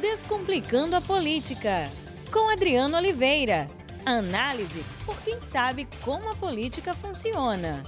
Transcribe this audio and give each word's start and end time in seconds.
Descomplicando 0.00 0.94
a 0.94 1.00
Política, 1.00 1.90
com 2.30 2.52
Adriano 2.52 2.98
Oliveira. 2.98 3.66
Análise 4.04 4.84
por 5.06 5.18
quem 5.22 5.40
sabe 5.40 5.88
como 6.04 6.30
a 6.30 6.34
política 6.34 6.92
funciona. 6.92 7.82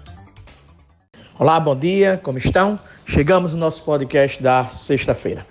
Olá, 1.38 1.60
bom 1.60 1.76
dia, 1.76 2.18
como 2.22 2.38
estão? 2.38 2.80
Chegamos 3.04 3.52
no 3.52 3.60
nosso 3.60 3.82
podcast 3.82 4.42
da 4.42 4.64
sexta-feira. 4.64 5.46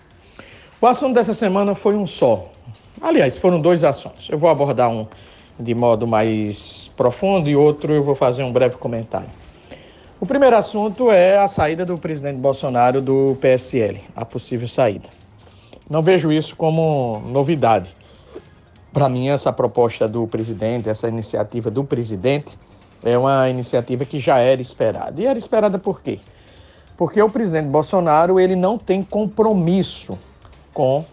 O 0.81 0.87
assunto 0.87 1.13
dessa 1.13 1.33
semana 1.33 1.75
foi 1.75 1.95
um 1.95 2.07
só. 2.07 2.51
Aliás, 2.99 3.37
foram 3.37 3.61
dois 3.61 3.83
assuntos. 3.83 4.27
Eu 4.27 4.39
vou 4.39 4.49
abordar 4.49 4.89
um 4.89 5.07
de 5.59 5.75
modo 5.75 6.07
mais 6.07 6.89
profundo 6.97 7.47
e 7.47 7.55
outro 7.55 7.93
eu 7.93 8.01
vou 8.01 8.15
fazer 8.15 8.41
um 8.41 8.51
breve 8.51 8.77
comentário. 8.77 9.29
O 10.19 10.25
primeiro 10.25 10.57
assunto 10.57 11.11
é 11.11 11.37
a 11.37 11.47
saída 11.47 11.85
do 11.85 11.99
presidente 11.99 12.39
Bolsonaro 12.39 12.99
do 12.99 13.37
PSL, 13.39 14.01
a 14.15 14.25
possível 14.25 14.67
saída. 14.67 15.16
Não 15.89 16.01
vejo 16.01 16.31
isso 16.31 16.55
como 16.55 17.19
novidade. 17.27 17.95
Para 18.91 19.07
mim, 19.07 19.29
essa 19.29 19.53
proposta 19.53 20.07
do 20.07 20.27
presidente, 20.27 20.89
essa 20.89 21.07
iniciativa 21.07 21.69
do 21.69 21.83
presidente, 21.83 22.57
é 23.03 23.17
uma 23.17 23.49
iniciativa 23.49 24.03
que 24.05 24.19
já 24.19 24.37
era 24.39 24.61
esperada. 24.61 25.21
E 25.21 25.25
era 25.25 25.37
esperada 25.37 25.77
por 25.77 26.01
quê? 26.01 26.19
Porque 26.97 27.21
o 27.21 27.29
presidente 27.29 27.69
Bolsonaro 27.69 28.39
ele 28.39 28.55
não 28.55 28.77
tem 28.77 29.03
compromisso 29.03 30.17
com 30.73 31.05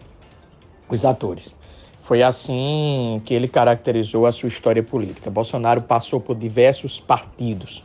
os 0.89 1.05
atores. 1.05 1.55
Foi 2.01 2.21
assim 2.21 3.21
que 3.25 3.33
ele 3.33 3.47
caracterizou 3.47 4.25
a 4.25 4.31
sua 4.31 4.49
história 4.49 4.83
política. 4.83 5.29
Bolsonaro 5.29 5.81
passou 5.81 6.19
por 6.19 6.35
diversos 6.35 6.99
partidos. 6.99 7.83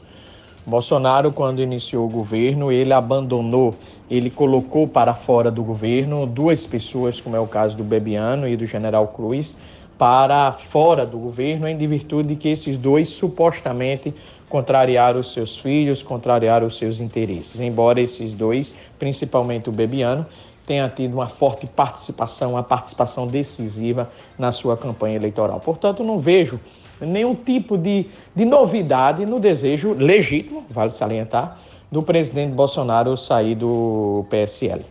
Bolsonaro, 0.66 1.32
quando 1.32 1.62
iniciou 1.62 2.06
o 2.06 2.10
governo, 2.10 2.70
ele 2.70 2.92
abandonou, 2.92 3.74
ele 4.10 4.30
colocou 4.30 4.87
para 4.87 5.14
fora 5.14 5.51
do 5.51 5.62
governo 5.62 6.27
duas 6.27 6.66
pessoas, 6.66 7.20
como 7.20 7.34
é 7.37 7.41
o 7.41 7.46
caso 7.46 7.77
do 7.77 7.84
Bebiano 7.84 8.46
e 8.46 8.56
do 8.56 8.66
General 8.66 9.06
Cruz, 9.09 9.54
para 9.98 10.52
fora 10.52 11.04
do 11.04 11.18
governo, 11.18 11.68
em 11.68 11.76
virtude 11.76 12.30
de 12.30 12.37
que 12.37 12.49
esses 12.49 12.79
dois 12.79 13.09
supostamente 13.09 14.15
contrariaram 14.49 15.21
os 15.21 15.32
seus 15.32 15.59
filhos, 15.59 16.02
contrariaram 16.02 16.66
os 16.66 16.77
seus 16.77 17.01
interesses. 17.01 17.60
Embora 17.60 18.01
esses 18.01 18.32
dois, 18.32 18.74
principalmente 18.99 19.68
o 19.68 19.73
Bebiano, 19.73 20.27
tenha 20.66 20.88
tido 20.88 21.15
uma 21.15 21.27
forte 21.27 21.66
participação, 21.66 22.52
uma 22.52 22.62
participação 22.62 23.27
decisiva 23.27 24.10
na 24.38 24.52
sua 24.52 24.77
campanha 24.77 25.16
eleitoral. 25.16 25.60
Portanto, 25.60 26.04
não 26.04 26.18
vejo 26.18 26.60
nenhum 27.01 27.34
tipo 27.34 27.76
de, 27.76 28.06
de 28.34 28.45
novidade 28.45 29.24
no 29.26 29.40
desejo 29.40 29.93
legítimo, 29.93 30.65
vale 30.70 30.90
salientar, 30.90 31.59
do 31.90 32.02
presidente 32.02 32.54
Bolsonaro 32.54 33.16
sair 33.16 33.54
do 33.54 34.24
PSL. 34.30 34.84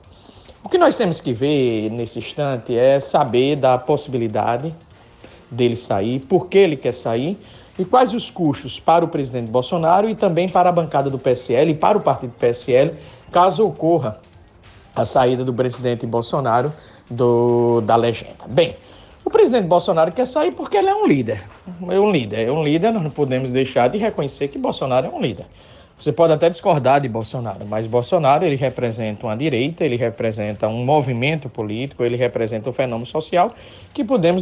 O 0.63 0.67
que 0.67 0.77
nós 0.77 0.97
temos 0.97 1.21
que 1.21 1.31
ver 1.31 1.89
nesse 1.89 2.19
instante 2.19 2.77
é 2.77 2.99
saber 2.99 3.55
da 3.55 3.77
possibilidade 3.77 4.73
dele 5.49 5.75
sair, 5.75 6.19
por 6.19 6.47
que 6.47 6.57
ele 6.57 6.75
quer 6.75 6.93
sair 6.93 7.37
e 7.77 7.85
quais 7.85 8.13
os 8.13 8.29
custos 8.29 8.79
para 8.79 9.05
o 9.05 9.07
presidente 9.07 9.49
Bolsonaro 9.49 10.09
e 10.09 10.15
também 10.15 10.49
para 10.49 10.69
a 10.69 10.71
bancada 10.71 11.09
do 11.09 11.17
PSL 11.17 11.71
e 11.71 11.73
para 11.73 11.97
o 11.97 12.01
partido 12.01 12.33
PSL, 12.37 12.93
caso 13.31 13.65
ocorra 13.65 14.19
a 14.93 15.05
saída 15.05 15.45
do 15.45 15.53
presidente 15.53 16.05
Bolsonaro 16.05 16.73
do, 17.09 17.79
da 17.81 17.95
legenda. 17.95 18.45
Bem, 18.47 18.75
o 19.29 19.31
presidente 19.31 19.67
Bolsonaro 19.67 20.11
quer 20.11 20.25
sair 20.25 20.51
porque 20.51 20.75
ele 20.75 20.89
é 20.89 20.95
um 20.95 21.05
líder. 21.05 21.43
É 21.87 21.99
um 21.99 22.11
líder, 22.11 22.47
é 22.47 22.51
um 22.51 22.63
líder, 22.63 22.91
nós 22.91 23.03
não 23.03 23.11
podemos 23.11 23.51
deixar 23.51 23.87
de 23.87 23.99
reconhecer 23.99 24.47
que 24.47 24.57
Bolsonaro 24.57 25.05
é 25.05 25.09
um 25.09 25.21
líder. 25.21 25.45
Você 25.99 26.11
pode 26.11 26.33
até 26.33 26.49
discordar 26.49 26.99
de 27.01 27.07
Bolsonaro, 27.07 27.63
mas 27.67 27.85
Bolsonaro 27.85 28.43
ele 28.43 28.55
representa 28.55 29.27
uma 29.27 29.37
direita, 29.37 29.85
ele 29.85 29.97
representa 29.97 30.67
um 30.67 30.83
movimento 30.83 31.47
político, 31.47 32.03
ele 32.03 32.15
representa 32.15 32.69
um 32.69 32.73
fenômeno 32.73 33.05
social 33.05 33.53
que 33.93 34.03
podemos 34.03 34.41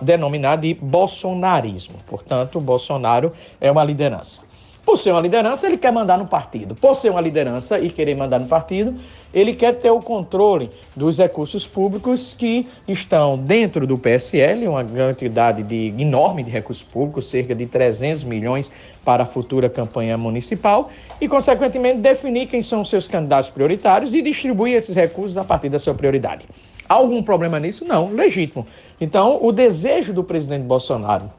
denominar 0.00 0.56
de 0.56 0.72
bolsonarismo. 0.72 1.96
Portanto, 2.06 2.58
Bolsonaro 2.60 3.30
é 3.60 3.70
uma 3.70 3.84
liderança. 3.84 4.40
Por 4.84 4.98
ser 4.98 5.12
uma 5.12 5.20
liderança, 5.20 5.66
ele 5.66 5.78
quer 5.78 5.90
mandar 5.90 6.18
no 6.18 6.26
partido. 6.26 6.74
Por 6.74 6.94
ser 6.94 7.10
uma 7.10 7.20
liderança 7.20 7.78
e 7.78 7.88
querer 7.88 8.14
mandar 8.14 8.38
no 8.38 8.46
partido, 8.46 8.94
ele 9.32 9.54
quer 9.54 9.72
ter 9.72 9.90
o 9.90 9.98
controle 9.98 10.70
dos 10.94 11.16
recursos 11.16 11.66
públicos 11.66 12.34
que 12.34 12.68
estão 12.86 13.38
dentro 13.38 13.86
do 13.86 13.96
PSL, 13.96 14.68
uma 14.68 14.84
quantidade 14.84 15.62
de, 15.62 15.94
enorme 15.98 16.42
de 16.42 16.50
recursos 16.50 16.84
públicos, 16.84 17.30
cerca 17.30 17.54
de 17.54 17.64
300 17.64 18.24
milhões 18.24 18.70
para 19.02 19.22
a 19.22 19.26
futura 19.26 19.70
campanha 19.70 20.18
municipal, 20.18 20.90
e, 21.18 21.26
consequentemente, 21.26 22.00
definir 22.00 22.46
quem 22.46 22.62
são 22.62 22.82
os 22.82 22.90
seus 22.90 23.08
candidatos 23.08 23.48
prioritários 23.48 24.12
e 24.12 24.20
distribuir 24.20 24.76
esses 24.76 24.94
recursos 24.94 25.36
a 25.38 25.44
partir 25.44 25.70
da 25.70 25.78
sua 25.78 25.94
prioridade. 25.94 26.46
Há 26.86 26.94
algum 26.94 27.22
problema 27.22 27.58
nisso? 27.58 27.86
Não, 27.86 28.10
legítimo. 28.10 28.66
Então, 29.00 29.38
o 29.42 29.50
desejo 29.50 30.12
do 30.12 30.22
presidente 30.22 30.64
Bolsonaro 30.64 31.30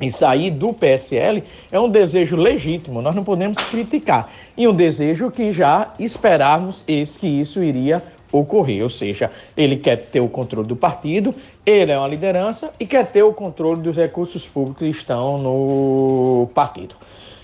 em 0.00 0.10
sair 0.10 0.50
do 0.50 0.72
PSL 0.72 1.44
é 1.70 1.78
um 1.78 1.88
desejo 1.88 2.36
legítimo, 2.36 3.02
nós 3.02 3.14
não 3.14 3.22
podemos 3.22 3.58
criticar. 3.64 4.30
E 4.56 4.66
um 4.66 4.72
desejo 4.72 5.30
que 5.30 5.52
já 5.52 5.92
esperávamos 5.98 6.82
esse, 6.88 7.18
que 7.18 7.26
isso 7.26 7.62
iria 7.62 8.02
ocorrer, 8.32 8.82
ou 8.82 8.90
seja, 8.90 9.30
ele 9.56 9.76
quer 9.76 9.96
ter 9.96 10.20
o 10.20 10.28
controle 10.28 10.66
do 10.66 10.76
partido, 10.76 11.34
ele 11.66 11.92
é 11.92 11.98
uma 11.98 12.06
liderança 12.06 12.72
e 12.78 12.86
quer 12.86 13.06
ter 13.06 13.22
o 13.22 13.32
controle 13.32 13.82
dos 13.82 13.96
recursos 13.96 14.46
públicos 14.46 14.78
que 14.78 14.88
estão 14.88 15.36
no 15.36 16.48
partido. 16.54 16.94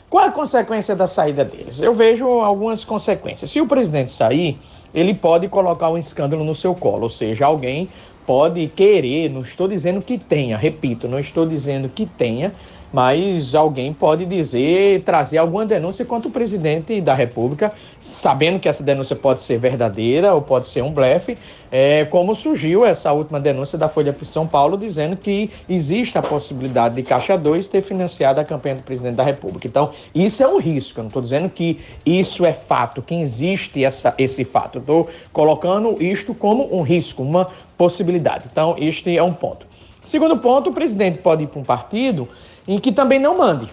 Qual 0.09 0.25
a 0.25 0.31
consequência 0.31 0.95
da 0.95 1.09
saída 1.09 1.45
deles? 1.45 1.81
Eu 1.81 1.93
vejo 1.93 2.27
algumas 2.27 2.85
consequências. 2.85 3.51
Se 3.51 3.61
o 3.61 3.67
presidente 3.67 4.13
sair, 4.13 4.57
ele 4.95 5.13
pode 5.13 5.49
colocar 5.49 5.91
um 5.91 5.99
escândalo 5.99 6.45
no 6.45 6.55
seu 6.55 6.75
colo, 6.75 7.03
ou 7.03 7.11
seja, 7.11 7.45
alguém 7.45 7.89
pode 8.27 8.67
querer, 8.69 9.31
não 9.31 9.43
estou 9.43 9.69
dizendo 9.69 10.03
que 10.03 10.19
tenha, 10.19 10.57
repito, 10.57 11.07
não 11.07 11.19
estou 11.19 11.47
dizendo 11.47 11.89
que 11.89 12.05
tenha, 12.05 12.53
mas 12.93 13.55
alguém 13.55 13.93
pode 13.93 14.25
dizer, 14.25 15.03
trazer 15.03 15.39
alguma 15.39 15.67
denúncia 15.67 16.05
contra 16.05 16.29
o 16.29 16.31
presidente 16.31 17.01
da 17.01 17.15
República, 17.15 17.73
sabendo 18.01 18.59
que 18.59 18.69
essa 18.69 18.83
denúncia 18.83 19.17
pode 19.17 19.41
ser 19.41 19.59
verdadeira 19.59 20.35
ou 20.35 20.41
pode 20.41 20.67
ser 20.67 20.83
um 20.83 20.91
blefe, 20.91 21.37
é, 21.71 22.05
como 22.05 22.35
surgiu 22.35 22.85
essa 22.85 23.13
última 23.13 23.41
denúncia 23.41 23.77
da 23.77 23.89
Folha 23.89 24.13
de 24.13 24.27
São 24.27 24.47
Paulo, 24.47 24.79
dizendo 24.79 25.17
que 25.17 25.51
existe 25.69 26.17
a 26.17 26.23
possibilidade 26.23 26.95
de 26.95 27.03
Caixa 27.03 27.37
2 27.37 27.67
ter 27.67 27.83
financiado 27.83 28.41
a 28.41 28.45
campanha 28.45 28.77
do 28.77 28.83
presidente 28.83 29.17
da 29.17 29.25
República. 29.25 29.67
Então, 29.67 29.91
isso 30.15 30.43
é 30.43 30.49
um 30.49 30.59
risco, 30.59 31.01
eu 31.01 31.05
não 31.05 31.09
estou 31.09 31.23
dizendo 31.23 31.49
que 31.51 31.81
isso 32.05 32.45
é 32.47 32.53
fato, 32.53 33.03
que 33.03 33.15
existe 33.15 33.85
essa, 33.85 34.15
esse 34.17 34.45
fato, 34.45 34.79
estou 34.79 35.09
colocando 35.33 36.03
isto 36.03 36.35
como 36.35 36.75
um 36.75 36.83
risco, 36.83 37.23
uma 37.23 37.49
possibilidade. 37.77 38.45
Então, 38.51 38.77
este 38.79 39.17
é 39.17 39.23
um 39.23 39.33
ponto. 39.33 39.67
Segundo 40.05 40.37
ponto, 40.39 40.71
o 40.71 40.73
presidente 40.73 41.19
pode 41.19 41.43
ir 41.43 41.47
para 41.49 41.61
um 41.61 41.65
partido 41.65 42.29
em 42.67 42.79
que 42.79 42.93
também 42.93 43.19
não 43.19 43.39
mande. 43.39 43.69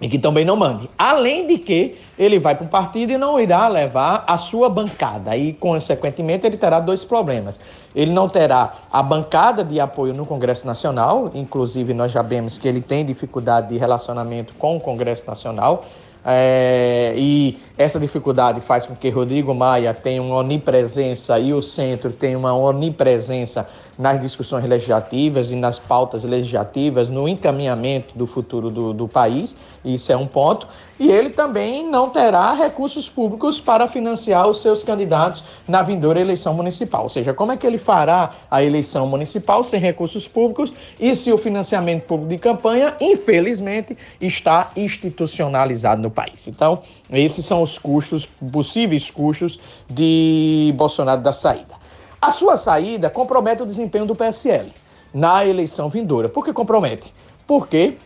Em 0.00 0.08
que 0.08 0.18
também 0.18 0.44
não 0.44 0.54
mande. 0.54 0.88
Além 0.96 1.46
de 1.46 1.58
que 1.58 1.98
ele 2.16 2.38
vai 2.38 2.54
para 2.54 2.64
um 2.64 2.68
partido 2.68 3.12
e 3.12 3.18
não 3.18 3.38
irá 3.40 3.66
levar 3.66 4.24
a 4.26 4.38
sua 4.38 4.68
bancada. 4.68 5.36
E, 5.36 5.52
consequentemente, 5.52 6.46
ele 6.46 6.56
terá 6.56 6.78
dois 6.78 7.04
problemas. 7.04 7.60
Ele 7.94 8.12
não 8.12 8.28
terá 8.28 8.74
a 8.92 9.02
bancada 9.02 9.64
de 9.64 9.80
apoio 9.80 10.14
no 10.14 10.24
Congresso 10.24 10.66
Nacional, 10.66 11.32
inclusive 11.34 11.94
nós 11.94 12.12
já 12.12 12.22
vemos 12.22 12.58
que 12.58 12.68
ele 12.68 12.80
tem 12.80 13.04
dificuldade 13.04 13.70
de 13.70 13.76
relacionamento 13.76 14.54
com 14.54 14.76
o 14.76 14.80
Congresso 14.80 15.26
Nacional. 15.26 15.84
É, 16.30 17.14
e 17.16 17.58
essa 17.78 17.98
dificuldade 17.98 18.60
faz 18.60 18.84
com 18.84 18.94
que 18.94 19.08
Rodrigo 19.08 19.54
Maia 19.54 19.94
tenha 19.94 20.22
uma 20.22 20.36
onipresença 20.36 21.38
e 21.38 21.54
o 21.54 21.62
centro 21.62 22.12
tenha 22.12 22.36
uma 22.36 22.54
onipresença 22.54 23.66
nas 23.98 24.20
discussões 24.20 24.66
legislativas 24.66 25.50
e 25.50 25.56
nas 25.56 25.78
pautas 25.78 26.24
legislativas, 26.24 27.08
no 27.08 27.26
encaminhamento 27.26 28.12
do 28.14 28.26
futuro 28.26 28.70
do, 28.70 28.92
do 28.92 29.08
país, 29.08 29.56
isso 29.82 30.12
é 30.12 30.16
um 30.18 30.26
ponto. 30.26 30.68
E 30.98 31.10
ele 31.10 31.30
também 31.30 31.88
não 31.88 32.10
terá 32.10 32.52
recursos 32.52 33.08
públicos 33.08 33.60
para 33.60 33.86
financiar 33.86 34.48
os 34.48 34.60
seus 34.60 34.82
candidatos 34.82 35.44
na 35.66 35.80
vindoura 35.80 36.20
eleição 36.20 36.52
municipal. 36.52 37.04
Ou 37.04 37.08
seja, 37.08 37.32
como 37.32 37.52
é 37.52 37.56
que 37.56 37.64
ele 37.64 37.78
fará 37.78 38.32
a 38.50 38.64
eleição 38.64 39.06
municipal 39.06 39.62
sem 39.62 39.78
recursos 39.78 40.26
públicos 40.26 40.74
e 40.98 41.14
se 41.14 41.32
o 41.32 41.38
financiamento 41.38 42.02
público 42.02 42.30
de 42.30 42.38
campanha, 42.38 42.96
infelizmente, 43.00 43.96
está 44.20 44.72
institucionalizado 44.76 46.02
no 46.02 46.10
país? 46.10 46.48
Então, 46.48 46.82
esses 47.10 47.46
são 47.46 47.62
os 47.62 47.78
custos, 47.78 48.26
possíveis 48.26 49.08
custos 49.08 49.60
de 49.88 50.72
Bolsonaro 50.76 51.22
da 51.22 51.32
saída. 51.32 51.78
A 52.20 52.32
sua 52.32 52.56
saída 52.56 53.08
compromete 53.08 53.62
o 53.62 53.66
desempenho 53.66 54.04
do 54.04 54.16
PSL 54.16 54.72
na 55.14 55.46
eleição 55.46 55.88
vindoura. 55.88 56.28
Por 56.28 56.44
que 56.44 56.52
compromete? 56.52 57.14
Porque 57.46 57.96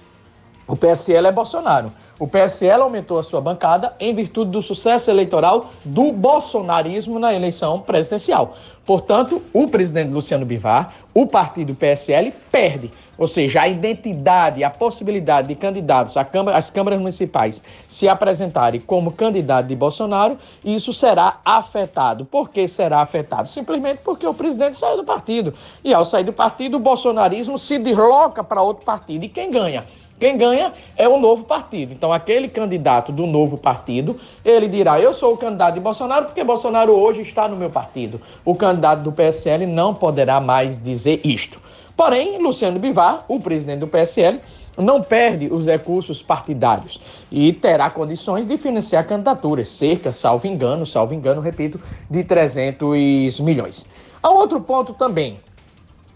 O 0.67 0.77
PSL 0.77 1.27
é 1.27 1.33
Bolsonaro. 1.33 1.93
O 2.19 2.29
PSL 2.29 2.83
aumentou 2.83 3.19
a 3.19 3.23
sua 3.25 3.41
bancada 3.41 3.95
em 3.99 4.15
virtude 4.15 4.53
do 4.53 4.63
sucesso 4.63 5.11
eleitoral 5.11 5.71
do 5.85 6.13
bolsonarismo 6.13 7.19
na 7.19 7.35
eleição 7.35 7.81
presidencial. 7.81 8.55
Portanto, 8.85 9.43
o 9.53 9.69
presidente 9.69 10.11
Luciano 10.11 10.47
Bivar, 10.47 10.95
o 11.13 11.27
partido 11.27 11.75
PSL, 11.75 12.33
perde. 12.51 12.91
Ou 13.19 13.27
seja, 13.27 13.63
a 13.63 13.69
identidade, 13.69 14.65
a 14.65 14.71
possibilidade 14.71 15.49
de 15.49 15.55
candidatos 15.55 16.17
às 16.17 16.71
câmaras 16.71 17.01
municipais 17.01 17.63
se 17.89 18.09
apresentarem 18.09 18.81
como 18.81 19.13
candidato 19.13 19.67
de 19.67 19.77
Bolsonaro, 19.77 20.39
isso 20.65 20.93
será 20.93 21.39
afetado. 21.45 22.25
Por 22.25 22.51
que 22.51 22.67
será 22.67 23.01
afetado? 23.01 23.49
Simplesmente 23.49 24.01
porque 24.03 24.27
o 24.27 24.35
presidente 24.35 24.77
saiu 24.77 24.97
do 24.97 25.05
partido. 25.05 25.55
E 25.85 25.93
ao 25.93 26.05
sair 26.05 26.25
do 26.25 26.33
partido, 26.33 26.77
o 26.77 26.81
bolsonarismo 26.81 27.59
se 27.59 27.79
desloca 27.79 28.43
para 28.43 28.63
outro 28.63 28.85
partido. 28.85 29.25
E 29.25 29.29
quem 29.29 29.51
ganha? 29.51 29.85
Quem 30.23 30.39
ganha 30.39 30.73
é 30.97 31.09
o 31.09 31.19
novo 31.19 31.43
partido. 31.43 31.93
Então, 31.93 32.13
aquele 32.13 32.47
candidato 32.47 33.11
do 33.11 33.27
novo 33.27 33.59
partido, 33.59 34.17
ele 34.45 34.69
dirá: 34.69 35.01
Eu 35.01 35.13
sou 35.13 35.33
o 35.33 35.37
candidato 35.37 35.75
de 35.75 35.81
Bolsonaro 35.81 36.27
porque 36.27 36.45
Bolsonaro 36.45 36.93
hoje 36.93 37.23
está 37.23 37.49
no 37.49 37.57
meu 37.57 37.69
partido. 37.69 38.21
O 38.45 38.55
candidato 38.55 39.03
do 39.03 39.11
PSL 39.11 39.67
não 39.67 39.93
poderá 39.93 40.41
mais 40.41 40.81
dizer 40.81 41.21
isto. 41.25 41.61
Porém, 41.97 42.41
Luciano 42.41 42.79
Bivar, 42.79 43.25
o 43.27 43.41
presidente 43.41 43.81
do 43.81 43.89
PSL, 43.89 44.39
não 44.79 45.03
perde 45.03 45.49
os 45.53 45.67
recursos 45.67 46.23
partidários 46.23 47.01
e 47.29 47.53
terá 47.53 47.91
condições 47.91 48.47
de 48.47 48.57
financiar 48.57 49.05
candidaturas, 49.05 49.71
cerca, 49.71 50.13
salvo 50.13 50.47
engano, 50.47 50.87
salvo 50.87 51.13
engano, 51.15 51.41
repito, 51.41 51.81
de 52.09 52.23
300 52.23 53.41
milhões. 53.41 53.89
Há 54.23 54.31
outro 54.31 54.61
ponto 54.61 54.95
também. 54.95 55.41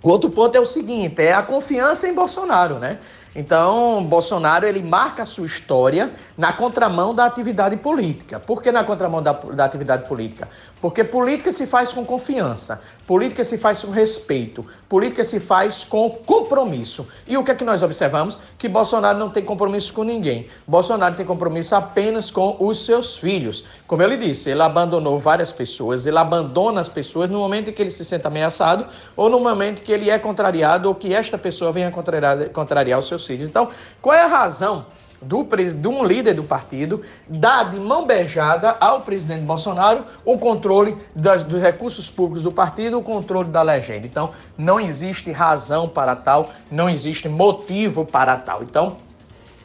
O 0.00 0.08
outro 0.08 0.30
ponto 0.30 0.54
é 0.54 0.60
o 0.60 0.66
seguinte, 0.66 1.20
é 1.20 1.32
a 1.32 1.42
confiança 1.42 2.06
em 2.06 2.14
Bolsonaro, 2.14 2.76
né? 2.76 3.00
Então, 3.36 4.02
Bolsonaro 4.02 4.66
ele 4.66 4.82
marca 4.82 5.24
a 5.24 5.26
sua 5.26 5.44
história 5.44 6.10
na 6.38 6.54
contramão 6.54 7.14
da 7.14 7.26
atividade 7.26 7.76
política. 7.76 8.40
Por 8.40 8.62
que 8.62 8.72
na 8.72 8.82
contramão 8.82 9.22
da, 9.22 9.32
da 9.32 9.66
atividade 9.66 10.08
política? 10.08 10.48
Porque 10.80 11.04
política 11.04 11.52
se 11.52 11.66
faz 11.66 11.92
com 11.92 12.04
confiança, 12.04 12.80
política 13.06 13.44
se 13.44 13.58
faz 13.58 13.82
com 13.82 13.90
respeito, 13.90 14.64
política 14.88 15.22
se 15.22 15.38
faz 15.38 15.84
com 15.84 16.08
compromisso. 16.08 17.06
E 17.26 17.36
o 17.36 17.44
que 17.44 17.50
é 17.50 17.54
que 17.54 17.64
nós 17.64 17.82
observamos? 17.82 18.38
Que 18.56 18.68
Bolsonaro 18.68 19.18
não 19.18 19.28
tem 19.28 19.44
compromisso 19.44 19.92
com 19.92 20.02
ninguém. 20.02 20.46
Bolsonaro 20.66 21.14
tem 21.14 21.26
compromisso 21.26 21.74
apenas 21.74 22.30
com 22.30 22.56
os 22.58 22.84
seus 22.84 23.16
filhos. 23.16 23.64
Como 23.86 24.02
ele 24.02 24.16
disse, 24.16 24.48
ele 24.48 24.62
abandonou 24.62 25.18
várias 25.18 25.52
pessoas, 25.52 26.06
ele 26.06 26.18
abandona 26.18 26.80
as 26.80 26.88
pessoas 26.88 27.28
no 27.28 27.38
momento 27.38 27.68
em 27.68 27.72
que 27.72 27.82
ele 27.82 27.90
se 27.90 28.04
sente 28.04 28.26
ameaçado 28.26 28.86
ou 29.14 29.28
no 29.28 29.40
momento 29.40 29.82
que 29.82 29.92
ele 29.92 30.08
é 30.08 30.18
contrariado 30.18 30.88
ou 30.88 30.94
que 30.94 31.12
esta 31.12 31.36
pessoa 31.36 31.72
venha 31.72 31.90
contrariar, 31.90 32.48
contrariar 32.50 32.98
os 32.98 33.08
seus 33.08 33.25
filhos. 33.26 33.48
Então, 33.48 33.68
qual 34.00 34.14
é 34.14 34.22
a 34.22 34.26
razão? 34.26 34.86
do, 35.20 35.44
de 35.44 35.88
um 35.88 36.04
líder 36.04 36.34
do 36.34 36.42
partido 36.42 37.02
dar 37.26 37.70
de 37.70 37.78
mão 37.78 38.06
beijada 38.06 38.76
ao 38.80 39.00
presidente 39.00 39.42
Bolsonaro 39.42 40.04
o 40.24 40.38
controle 40.38 40.96
das, 41.14 41.44
dos 41.44 41.60
recursos 41.60 42.10
públicos 42.10 42.42
do 42.42 42.52
partido, 42.52 42.98
o 42.98 43.02
controle 43.02 43.48
da 43.48 43.62
legenda. 43.62 44.06
Então, 44.06 44.30
não 44.56 44.78
existe 44.78 45.30
razão 45.30 45.88
para 45.88 46.14
tal, 46.14 46.50
não 46.70 46.88
existe 46.88 47.28
motivo 47.28 48.04
para 48.04 48.36
tal. 48.36 48.62
Então, 48.62 48.96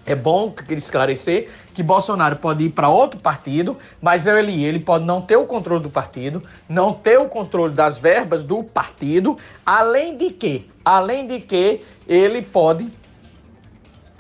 é 0.04 0.16
bom 0.16 0.52
esclarecer 0.72 1.50
que 1.76 1.84
Bolsonaro 1.84 2.36
pode 2.38 2.64
ir 2.64 2.70
para 2.70 2.90
outro 2.90 3.20
partido, 3.20 3.78
mas 4.02 4.26
ele, 4.26 4.64
ele 4.64 4.80
pode 4.80 5.06
não 5.06 5.22
ter 5.22 5.36
o 5.36 5.46
controle 5.46 5.84
do 5.84 5.92
partido, 5.92 6.42
não 6.68 6.92
ter 6.92 7.20
o 7.20 7.26
controle 7.26 7.74
das 7.74 8.00
verbas 8.00 8.44
do 8.44 8.64
partido, 8.64 9.38
além 9.64 10.18
de 10.18 10.32
que, 10.32 10.68
além 10.84 11.28
de 11.28 11.40
que 11.40 11.82
ele 12.08 12.42
pode 12.42 12.90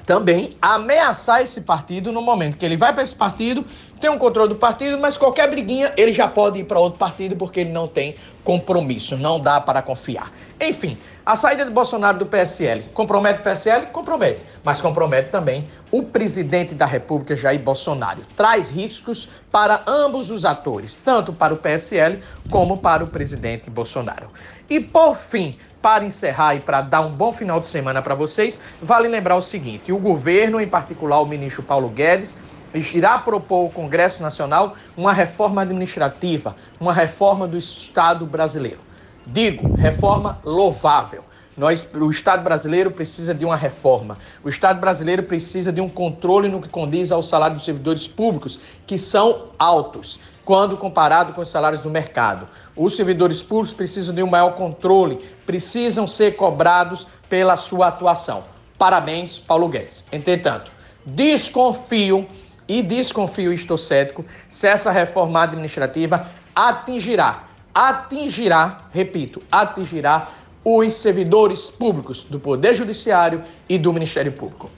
também 0.05 0.51
ameaçar 0.61 1.41
esse 1.41 1.61
partido 1.61 2.11
no 2.11 2.21
momento 2.21 2.57
que 2.57 2.65
ele 2.65 2.77
vai 2.77 2.93
para 2.93 3.03
esse 3.03 3.15
partido, 3.15 3.65
tem 4.01 4.09
um 4.09 4.17
controle 4.17 4.49
do 4.49 4.55
partido, 4.55 4.97
mas 4.97 5.15
qualquer 5.15 5.47
briguinha 5.47 5.93
ele 5.95 6.11
já 6.11 6.27
pode 6.27 6.59
ir 6.59 6.63
para 6.63 6.79
outro 6.79 6.97
partido 6.97 7.35
porque 7.35 7.59
ele 7.59 7.69
não 7.69 7.87
tem 7.87 8.15
compromisso, 8.43 9.15
não 9.15 9.39
dá 9.39 9.61
para 9.61 9.83
confiar. 9.83 10.31
Enfim, 10.59 10.97
a 11.23 11.35
saída 11.35 11.63
de 11.63 11.69
Bolsonaro 11.69 12.17
do 12.17 12.25
PSL 12.25 12.85
compromete 12.93 13.41
o 13.41 13.43
PSL? 13.43 13.85
Compromete, 13.87 14.41
mas 14.63 14.81
compromete 14.81 15.29
também 15.29 15.67
o 15.91 16.01
presidente 16.01 16.73
da 16.73 16.87
República, 16.87 17.35
Jair 17.35 17.61
Bolsonaro. 17.61 18.21
Traz 18.35 18.71
riscos 18.71 19.29
para 19.51 19.83
ambos 19.85 20.31
os 20.31 20.43
atores, 20.43 20.95
tanto 20.95 21.31
para 21.31 21.53
o 21.53 21.57
PSL 21.57 22.19
como 22.49 22.79
para 22.79 23.03
o 23.03 23.07
presidente 23.07 23.69
Bolsonaro. 23.69 24.29
E 24.67 24.79
por 24.79 25.15
fim, 25.17 25.55
para 25.79 26.03
encerrar 26.03 26.55
e 26.55 26.59
para 26.59 26.81
dar 26.81 27.01
um 27.01 27.11
bom 27.11 27.31
final 27.31 27.59
de 27.59 27.67
semana 27.67 28.01
para 28.01 28.15
vocês, 28.15 28.59
vale 28.81 29.07
lembrar 29.07 29.35
o 29.35 29.41
seguinte: 29.43 29.91
o 29.91 29.97
governo, 29.99 30.59
em 30.59 30.67
particular 30.67 31.21
o 31.21 31.25
ministro 31.25 31.61
Paulo 31.61 31.89
Guedes, 31.89 32.35
irá 32.73 33.17
propor 33.17 33.63
ao 33.63 33.69
Congresso 33.69 34.21
Nacional 34.21 34.75
uma 34.95 35.13
reforma 35.13 35.61
administrativa, 35.61 36.55
uma 36.79 36.93
reforma 36.93 37.47
do 37.47 37.57
Estado 37.57 38.25
brasileiro. 38.25 38.79
Digo, 39.25 39.75
reforma 39.75 40.39
louvável. 40.43 41.23
Nós, 41.55 41.87
o 41.93 42.09
Estado 42.09 42.43
brasileiro 42.43 42.91
precisa 42.91 43.33
de 43.33 43.43
uma 43.43 43.55
reforma. 43.55 44.17
O 44.43 44.49
Estado 44.49 44.79
brasileiro 44.79 45.23
precisa 45.23 45.71
de 45.71 45.81
um 45.81 45.89
controle 45.89 46.47
no 46.47 46.61
que 46.61 46.69
condiz 46.69 47.11
ao 47.11 47.21
salário 47.21 47.57
dos 47.57 47.65
servidores 47.65 48.07
públicos, 48.07 48.59
que 48.87 48.97
são 48.97 49.49
altos 49.59 50.19
quando 50.45 50.77
comparado 50.77 51.33
com 51.33 51.41
os 51.41 51.49
salários 51.49 51.81
do 51.81 51.89
mercado. 51.89 52.47
Os 52.75 52.95
servidores 52.95 53.43
públicos 53.43 53.73
precisam 53.73 54.15
de 54.15 54.23
um 54.23 54.27
maior 54.27 54.55
controle, 54.55 55.17
precisam 55.45 56.07
ser 56.07 56.35
cobrados 56.35 57.05
pela 57.29 57.57
sua 57.57 57.87
atuação. 57.87 58.43
Parabéns, 58.77 59.37
Paulo 59.37 59.67
Guedes. 59.67 60.03
Entretanto, 60.11 60.71
desconfio 61.05 62.27
e 62.71 62.81
desconfio, 62.81 63.51
estou 63.51 63.77
cético, 63.77 64.23
se 64.47 64.65
essa 64.65 64.91
reforma 64.91 65.43
administrativa 65.43 66.27
atingirá, 66.55 67.43
atingirá, 67.73 68.85
repito, 68.93 69.41
atingirá 69.51 70.29
os 70.63 70.93
servidores 70.93 71.69
públicos 71.69 72.23
do 72.29 72.39
Poder 72.39 72.73
Judiciário 72.73 73.43
e 73.67 73.77
do 73.77 73.91
Ministério 73.91 74.31
Público. 74.31 74.69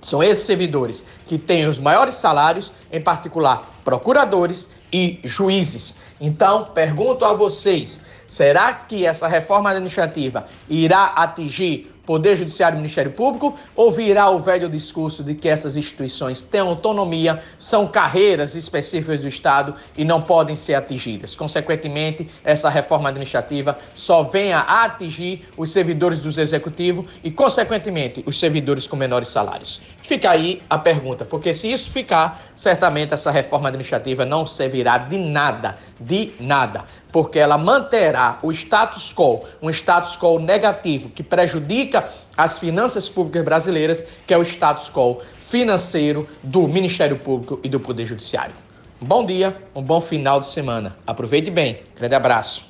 São 0.00 0.22
esses 0.22 0.46
servidores 0.46 1.04
que 1.26 1.36
têm 1.36 1.66
os 1.66 1.78
maiores 1.78 2.14
salários, 2.14 2.72
em 2.90 3.02
particular 3.02 3.68
procuradores 3.84 4.66
e 4.90 5.20
juízes. 5.22 5.96
Então, 6.18 6.64
pergunto 6.72 7.26
a 7.26 7.34
vocês: 7.34 8.00
será 8.26 8.72
que 8.72 9.04
essa 9.04 9.28
reforma 9.28 9.68
administrativa 9.68 10.48
irá 10.70 11.04
atingir 11.16 11.92
Poder 12.10 12.34
Judiciário 12.34 12.74
e 12.74 12.78
Ministério 12.78 13.12
Público, 13.12 13.56
ou 13.76 13.92
virá 13.92 14.28
o 14.30 14.40
velho 14.40 14.68
discurso 14.68 15.22
de 15.22 15.32
que 15.32 15.48
essas 15.48 15.76
instituições 15.76 16.42
têm 16.42 16.60
autonomia, 16.60 17.38
são 17.56 17.86
carreiras 17.86 18.56
específicas 18.56 19.20
do 19.20 19.28
Estado 19.28 19.74
e 19.96 20.04
não 20.04 20.20
podem 20.20 20.56
ser 20.56 20.74
atingidas. 20.74 21.36
Consequentemente, 21.36 22.28
essa 22.42 22.68
reforma 22.68 23.10
administrativa 23.10 23.78
só 23.94 24.24
venha 24.24 24.58
a 24.58 24.86
atingir 24.86 25.48
os 25.56 25.70
servidores 25.70 26.18
do 26.18 26.28
Executivo 26.28 27.06
e, 27.22 27.30
consequentemente, 27.30 28.24
os 28.26 28.36
servidores 28.36 28.88
com 28.88 28.96
menores 28.96 29.28
salários. 29.28 29.80
Fica 30.02 30.32
aí 30.32 30.60
a 30.68 30.76
pergunta, 30.76 31.24
porque 31.24 31.54
se 31.54 31.70
isso 31.70 31.88
ficar, 31.92 32.42
certamente 32.56 33.14
essa 33.14 33.30
reforma 33.30 33.68
administrativa 33.68 34.24
não 34.24 34.44
servirá 34.44 34.98
de 34.98 35.16
nada, 35.16 35.76
de 36.00 36.32
nada 36.40 36.84
porque 37.12 37.38
ela 37.38 37.58
manterá 37.58 38.38
o 38.42 38.52
status 38.52 39.12
quo, 39.12 39.44
um 39.60 39.70
status 39.70 40.16
quo 40.16 40.38
negativo 40.38 41.10
que 41.10 41.22
prejudica 41.22 42.10
as 42.36 42.58
finanças 42.58 43.08
públicas 43.08 43.44
brasileiras, 43.44 44.04
que 44.26 44.32
é 44.32 44.38
o 44.38 44.42
status 44.42 44.88
quo 44.90 45.20
financeiro 45.40 46.28
do 46.42 46.66
Ministério 46.68 47.18
Público 47.18 47.60
e 47.62 47.68
do 47.68 47.80
Poder 47.80 48.06
Judiciário. 48.06 48.54
Um 49.02 49.06
bom 49.06 49.24
dia, 49.24 49.56
um 49.74 49.82
bom 49.82 50.00
final 50.00 50.40
de 50.40 50.46
semana. 50.46 50.96
Aproveite 51.06 51.50
bem. 51.50 51.78
Grande 51.96 52.14
abraço. 52.14 52.64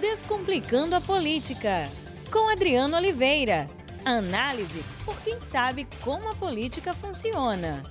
Descomplicando 0.00 0.96
a 0.96 1.00
política 1.00 1.88
com 2.32 2.50
Adriano 2.50 2.96
Oliveira. 2.96 3.68
Análise 4.04 4.82
por 5.04 5.14
quem 5.20 5.40
sabe 5.40 5.86
como 6.00 6.28
a 6.28 6.34
política 6.34 6.94
funciona. 6.94 7.82